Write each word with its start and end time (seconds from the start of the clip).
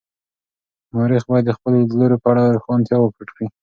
مورخ 0.93 1.23
باید 1.29 1.45
د 1.47 1.51
خپلو 1.57 1.75
لیدلورو 1.81 2.21
په 2.23 2.27
اړه 2.31 2.53
روښانتیا 2.55 2.97
ورکړي. 3.01 3.45